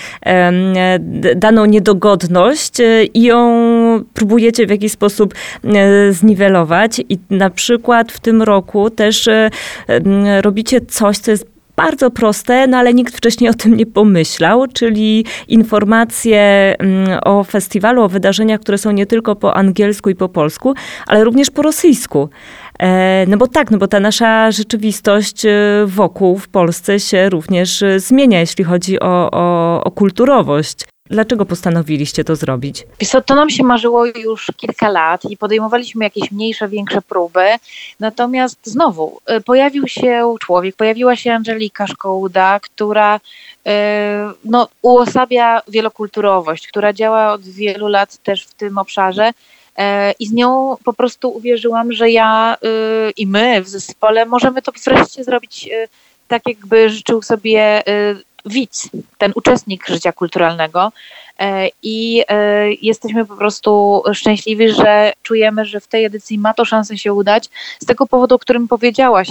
[1.36, 3.46] daną niedogodność e, i ją
[4.14, 5.34] próbujecie w jakiś sposób
[6.10, 7.02] zniwelować.
[7.10, 9.50] I na przykład w tym roku roku też e,
[10.42, 15.26] robicie coś, co jest bardzo proste, no ale nikt wcześniej o tym nie pomyślał, czyli
[15.48, 16.76] informacje
[17.26, 20.74] o festiwalu, o wydarzeniach, które są nie tylko po angielsku i po polsku,
[21.08, 22.30] ale również po rosyjsku.
[22.80, 25.52] E, no bo tak, no bo ta nasza rzeczywistość e,
[25.86, 30.95] wokół w Polsce się również zmienia, jeśli chodzi o, o, o kulturowość.
[31.10, 32.84] Dlaczego postanowiliście to zrobić?
[33.26, 37.46] To nam się marzyło już kilka lat i podejmowaliśmy jakieś mniejsze, większe próby.
[38.00, 43.20] Natomiast znowu y, pojawił się człowiek, pojawiła się Angelika Szkołuda, która y,
[44.46, 49.30] no, uosabia wielokulturowość, która działa od wielu lat też w tym obszarze.
[49.30, 49.82] Y,
[50.20, 52.58] I z nią po prostu uwierzyłam, że ja
[53.18, 55.70] i my w zespole możemy to wreszcie zrobić
[56.28, 57.84] tak, jakby życzył sobie
[58.46, 60.92] widz, ten uczestnik życia kulturalnego.
[61.40, 66.66] E, I e, jesteśmy po prostu szczęśliwi, że czujemy, że w tej edycji ma to
[66.66, 67.50] szansę się udać.
[67.80, 69.30] Z tego powodu, o którym powiedziałaś,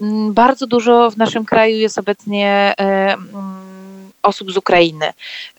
[0.00, 3.65] mm, bardzo dużo w naszym kraju jest obecnie e, mm,
[4.26, 5.12] osób z Ukrainy,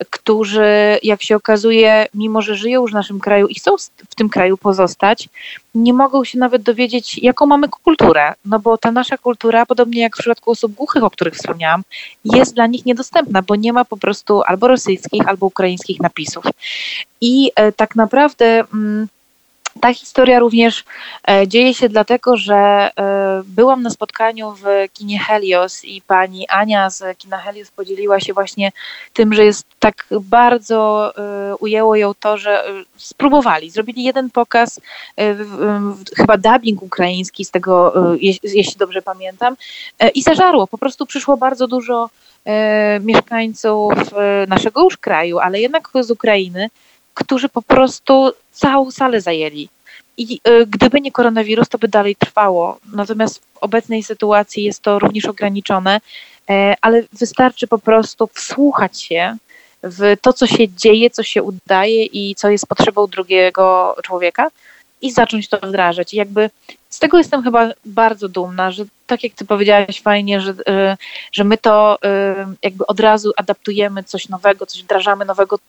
[0.10, 3.76] którzy, jak się okazuje, mimo że żyją już w naszym kraju i chcą
[4.10, 5.30] w tym kraju pozostać,
[5.76, 8.34] nie mogą się nawet dowiedzieć, jaką mamy kulturę.
[8.46, 11.84] No bo ta nasza kultura, podobnie jak w przypadku osób głuchych, o których wspomniałam,
[12.26, 16.46] jest dla nich niedostępna, bo nie ma po prostu albo rosyjskich, albo ukraińskich napisów.
[17.22, 18.64] I e, tak naprawdę.
[18.74, 19.08] Mm,
[19.82, 20.84] ta historia również
[21.30, 22.90] e, dzieje się dlatego, że e,
[23.46, 28.72] byłam na spotkaniu w kinie Helios i pani Ania z kina Helios podzieliła się właśnie
[29.14, 32.64] tym, że jest tak bardzo e, ujęło ją to, że
[32.98, 34.82] spróbowali, zrobili jeden pokaz,
[36.18, 37.94] chyba dubbing ukraiński z tego,
[38.44, 39.58] jeśli dobrze pamiętam,
[40.16, 40.68] i zażarło.
[40.68, 42.10] Po prostu przyszło bardzo dużo
[43.02, 43.94] mieszkańców
[44.48, 46.70] naszego już kraju, ale jednak z Ukrainy,
[47.18, 49.70] którzy po prostu całą salę zajęli.
[50.18, 52.80] I y, gdyby nie koronawirus, to by dalej trwało.
[52.94, 56.02] Natomiast w obecnej sytuacji jest to również ograniczone,
[56.50, 59.38] e, ale wystarczy po prostu wsłuchać się
[59.84, 64.48] w to, co się dzieje, co się udaje i co jest potrzebą drugiego człowieka
[65.02, 66.14] i zacząć to wdrażać.
[66.14, 66.50] I jakby
[66.90, 70.98] z tego jestem chyba bardzo dumna, że tak jak ty powiedziałaś fajnie, że, y,
[71.32, 75.60] że my to y, jakby od razu adaptujemy coś nowego, coś wdrażamy nowego.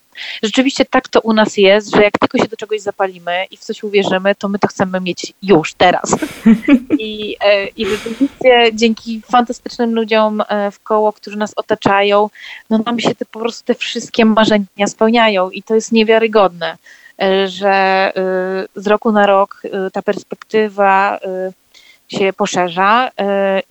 [0.43, 3.59] Rzeczywiście tak to u nas jest, że jak tylko się do czegoś zapalimy i w
[3.59, 6.15] coś uwierzymy, to my to chcemy mieć już, teraz.
[6.99, 12.29] I, y, i rzeczywiście dzięki fantastycznym ludziom w koło, którzy nas otaczają,
[12.69, 16.77] no nam się te, po prostu te wszystkie marzenia spełniają i to jest niewiarygodne
[17.45, 18.11] że
[18.75, 19.61] z roku na rok
[19.93, 21.19] ta perspektywa
[22.09, 23.11] się poszerza,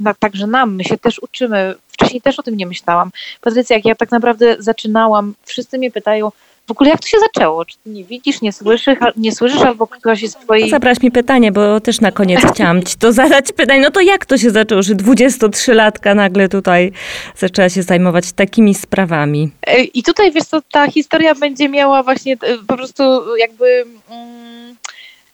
[0.00, 1.74] no, także nam, my się też uczymy.
[1.88, 3.10] Wcześniej też o tym nie myślałam.
[3.40, 6.30] Patrycja, jak ja tak naprawdę zaczynałam, wszyscy mnie pytają,
[6.68, 7.64] w ogóle jak to się zaczęło?
[7.64, 10.70] Czy ty nie widzisz, nie słyszysz, nie słyszysz albo ktoś jest w twojej...
[10.70, 13.80] Zabrałaś mi pytanie, bo też na koniec chciałam ci to zadać pytanie.
[13.80, 16.92] No to jak to się zaczęło, że 23-latka nagle tutaj
[17.36, 19.50] zaczęła się zajmować takimi sprawami?
[19.66, 23.84] E, I tutaj, wiesz co, ta historia będzie miała właśnie e, po prostu jakby...
[24.10, 24.76] Mm,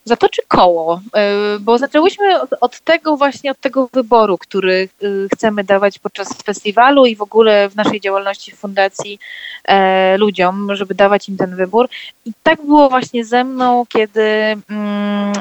[0.05, 5.99] zatoczy koło, e, bo zaczęłyśmy od, tego właśnie, od tego wyboru, który e, chcemy dawać
[5.99, 9.19] podczas festiwalu i w ogóle w naszej działalności w fundacji
[9.65, 11.89] e, ludziom, żeby dawać im ten wybór.
[12.25, 14.23] I tak było właśnie ze mną, kiedy
[14.71, 15.33] mm,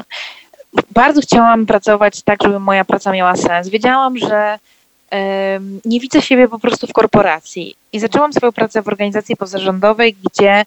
[0.90, 3.68] bardzo chciałam pracować tak, żeby moja praca miała sens.
[3.68, 4.58] Wiedziałam, że
[5.84, 7.76] nie widzę siebie po prostu w korporacji.
[7.92, 10.64] I zaczęłam swoją pracę w organizacji pozarządowej, gdzie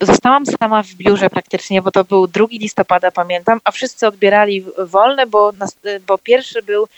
[0.00, 5.26] Zostałam sama w biurze praktycznie, bo to był 2 listopada, pamiętam, a wszyscy odbierali wolne,
[5.26, 5.52] bo,
[6.06, 6.88] bo pierwszy był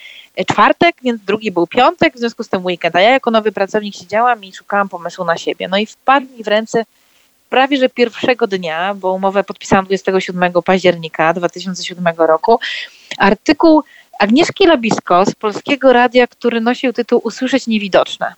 [0.51, 2.97] czwartek, więc drugi był piątek, w związku z tym weekend.
[2.97, 5.69] A ja jako nowy pracownik siedziałam i szukałam pomysłu na siebie.
[5.69, 6.85] No i wpadł mi w ręce
[7.51, 12.61] prawie że pierwszego dnia, bo umowę podpisałam 27 października 2007 roku,
[13.19, 13.83] artykuł
[14.19, 18.35] Agnieszki Labisko z Polskiego Radia, który nosił tytuł Usłyszeć niewidoczne.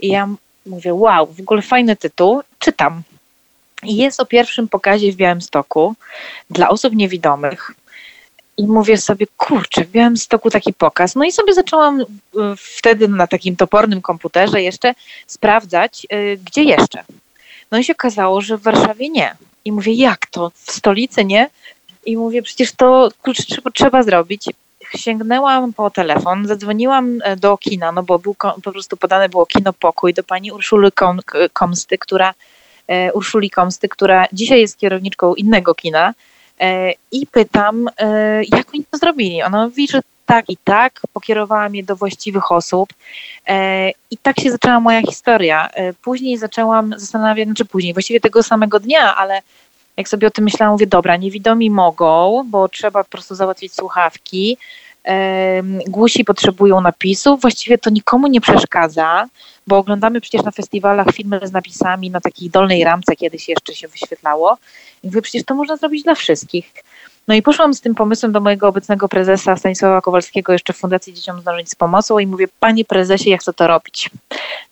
[0.00, 0.28] I ja
[0.66, 3.02] mówię, wow, w ogóle fajny tytuł, czytam.
[3.82, 5.94] Jest o pierwszym pokazie w Białymstoku
[6.50, 7.70] dla osób niewidomych.
[8.56, 11.14] I mówię sobie, kurczę, w Białymstoku taki pokaz.
[11.14, 12.06] No i sobie zaczęłam y,
[12.56, 14.94] wtedy na takim topornym komputerze jeszcze
[15.26, 17.04] sprawdzać, y, gdzie jeszcze.
[17.70, 19.36] No i się okazało, że w Warszawie nie.
[19.64, 20.50] I mówię, jak to?
[20.54, 21.50] W stolicy nie?
[22.06, 23.44] I mówię, przecież to kurczę,
[23.74, 24.48] trzeba zrobić
[24.98, 29.72] sięgnęłam po telefon, zadzwoniłam e, do kina, no bo był, po prostu podane było kino
[29.72, 30.88] pokój do pani Urszuli
[31.52, 32.34] Komsty, która
[33.14, 36.14] Urszuli Komsty, która dzisiaj jest kierowniczką innego kina
[36.60, 37.88] e, i pytam,
[38.52, 39.42] jak oni to zrobili.
[39.42, 42.88] Ona mówi, że tak i tak, pokierowałam je do właściwych osób
[44.10, 45.68] i tak się zaczęła moja historia.
[46.02, 49.42] Później zaczęłam zastanawiać, znaczy później, właściwie tego samego dnia, ale
[49.96, 54.56] jak sobie o tym myślałam, mówię, dobra, niewidomi mogą, bo trzeba po prostu załatwić słuchawki,
[55.86, 59.28] Głusi potrzebują napisów, właściwie to nikomu nie przeszkadza,
[59.66, 63.88] bo oglądamy przecież na festiwalach filmy z napisami na takiej dolnej ramce, kiedyś jeszcze się
[63.88, 64.58] wyświetlało.
[65.02, 66.72] I mówię, przecież to można zrobić dla wszystkich.
[67.28, 71.14] No i poszłam z tym pomysłem do mojego obecnego prezesa Stanisława Kowalskiego jeszcze w Fundacji
[71.14, 74.10] Dzieciom Zdążyć z Pomocą i mówię, panie prezesie, ja chcę to robić.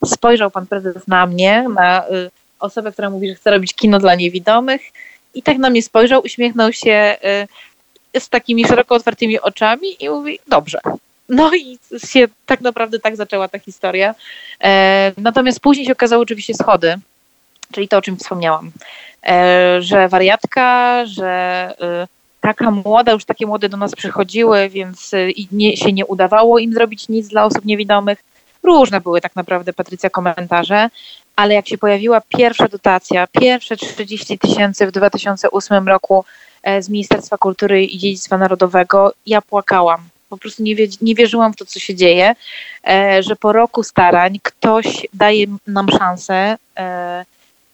[0.04, 4.14] Spojrzał pan prezes na mnie, na y, osobę, która mówi, że chce robić kino dla
[4.14, 4.80] niewidomych
[5.34, 7.48] i tak na mnie spojrzał, uśmiechnął się y,
[8.18, 10.80] z takimi szeroko otwartymi oczami i mówi, dobrze.
[11.28, 14.14] No i się tak naprawdę tak zaczęła ta historia.
[14.64, 16.94] E, natomiast później się okazało oczywiście schody,
[17.72, 18.70] czyli to, o czym wspomniałam,
[19.26, 21.28] e, że wariatka, że
[21.80, 22.08] e,
[22.40, 25.10] taka młoda, już takie młode do nas przychodziły, więc
[25.52, 28.18] nie, się nie udawało im zrobić nic dla osób niewidomych.
[28.62, 30.90] Różne były tak naprawdę, Patrycja, komentarze,
[31.40, 36.24] ale jak się pojawiła pierwsza dotacja, pierwsze 30 tysięcy w 2008 roku
[36.62, 40.00] E, z Ministerstwa Kultury i Dziedzictwa Narodowego, ja płakałam.
[40.28, 42.34] Po prostu nie, nie wierzyłam w to, co się dzieje,
[42.88, 47.24] e, że po roku starań ktoś daje nam szansę e,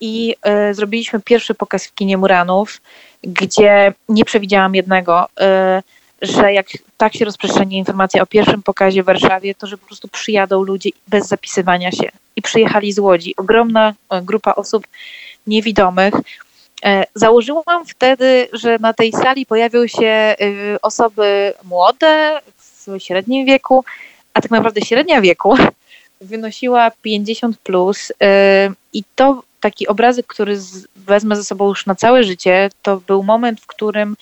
[0.01, 0.35] i
[0.73, 2.81] zrobiliśmy pierwszy pokaz w kinie Muranów,
[3.23, 5.27] gdzie nie przewidziałam jednego,
[6.23, 10.09] że jak tak się rozprzestrzeni informacja o pierwszym pokazie w Warszawie, to że po prostu
[10.09, 12.11] przyjadą ludzie bez zapisywania się.
[12.37, 13.35] I przyjechali z Łodzi.
[13.37, 14.87] Ogromna grupa osób
[15.47, 16.15] niewidomych,
[16.85, 23.85] E, założyłam wtedy, że na tej sali pojawią się y, osoby młode, w średnim wieku,
[24.35, 25.57] a tak naprawdę średnia wieku
[26.21, 28.15] wynosiła 50 plus y,
[28.93, 30.59] i to taki obrazek, który
[30.97, 34.17] wezmę ze sobą już na całe życie, to był moment, w którym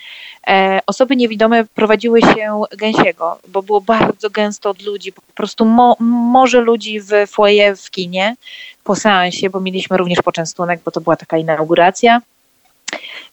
[0.47, 5.97] e, osoby niewidome prowadziły się gęsiego, bo było bardzo gęsto od ludzi, po prostu mo,
[6.01, 8.37] morze ludzi w foyer w kinie
[8.85, 12.21] po seansie, bo mieliśmy również poczęstunek, bo to była taka inauguracja.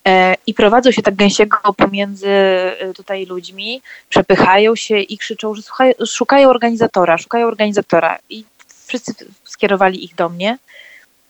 [0.07, 5.61] E, i prowadzą się tak gęsiego pomiędzy e, tutaj ludźmi, przepychają się i krzyczą, że
[6.05, 8.43] szukają organizatora, szukają organizatora i
[8.87, 10.57] wszyscy skierowali ich do mnie.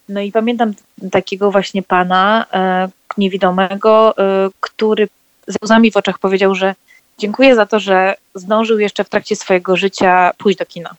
[0.10, 0.74] No i pamiętam
[1.12, 4.16] takiego właśnie pana e, niewidomego,
[4.60, 5.08] który
[5.48, 6.76] z łzami w oczach powiedział, że
[7.18, 10.96] dziękuję za to, że zdążył jeszcze w trakcie swojego życia pójść do kina.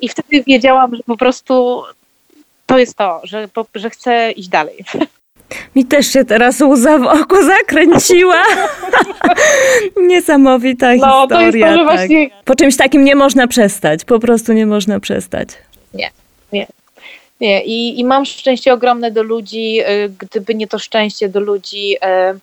[0.00, 1.82] I wtedy wiedziałam, że po prostu
[2.66, 4.84] to jest to, że, że chcę iść dalej.
[5.76, 8.42] Mi też się teraz łza w oku zakręciła.
[10.08, 11.66] Niesamowita no, historia.
[11.66, 11.96] To jest to, tak.
[11.96, 12.30] właśnie...
[12.44, 14.04] Po czymś takim nie można przestać.
[14.04, 15.48] Po prostu nie można przestać.
[15.94, 16.10] Nie,
[16.52, 16.66] nie.
[17.40, 19.80] Nie, i, i mam szczęście ogromne do ludzi.
[19.80, 22.38] Y, gdyby nie to szczęście do ludzi, y,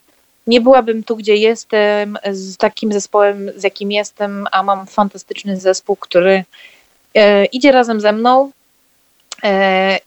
[0.47, 5.95] nie byłabym tu, gdzie jestem, z takim zespołem, z jakim jestem, a mam fantastyczny zespół,
[5.95, 6.43] który
[7.17, 8.51] y, idzie razem ze mną,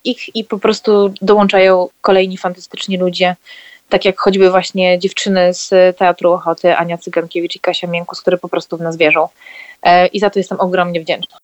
[0.05, 3.37] ich i po prostu dołączają kolejni fantastyczni ludzie,
[3.89, 8.49] tak jak choćby właśnie dziewczyny z Teatru Ochoty, Ania Cygankiewicz i Kasia Miękus, które po
[8.49, 9.29] prostu w nas wierzą.
[10.13, 11.39] I za to jestem ogromnie wdzięczna.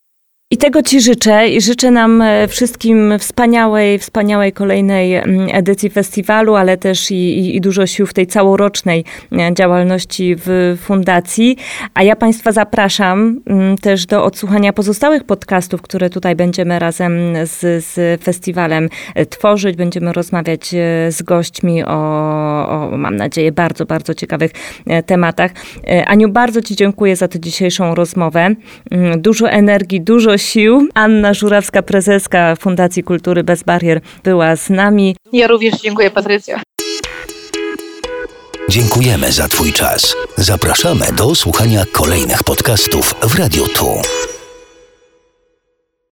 [0.51, 6.55] I tego Ci życzę i życzę nam e, wszystkim wspaniałej, wspaniałej kolejnej mm, edycji festiwalu,
[6.55, 11.57] ale też i, i, dużo sił w tej całorocznej e, działalności w fundacji.
[11.95, 17.13] A ja Państwa zapraszam mm, też do odsłuchania pozostałych podcastów, które tutaj będziemy razem
[17.45, 19.77] z, z festiwalem e, tworzyć.
[19.77, 20.69] Będziemy rozmawiać
[21.09, 21.89] z gośćmi o,
[22.69, 24.51] o, mam nadzieję, bardzo, bardzo ciekawych
[25.07, 25.51] tematach.
[26.07, 28.55] Aniu, bardzo Ci dziękuję za tę dzisiejszą rozmowę.
[28.91, 30.89] Mm, dużo energii, dużo sił.
[30.95, 35.17] Anna Żurawska, prezeska Fundacji Kultury Bez Barier była z nami.
[35.33, 36.63] Ja również dziękuję, Patrycja.
[38.69, 40.15] Dziękujemy za Twój czas.
[40.37, 44.34] Zapraszamy do słuchania kolejnych podcastów w Radio Tu.